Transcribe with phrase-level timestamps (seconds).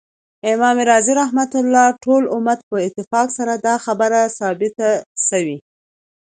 [0.51, 4.89] امام رازی رحمه الله: ټول امت په اتفاق سره دا خبره ثابته
[5.29, 5.57] سوی